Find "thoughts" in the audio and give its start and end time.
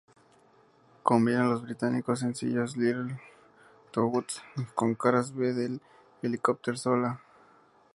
3.93-4.41